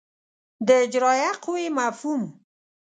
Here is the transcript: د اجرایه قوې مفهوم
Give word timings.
د 0.67 0.69
اجرایه 0.85 1.31
قوې 1.43 1.65
مفهوم 1.77 2.23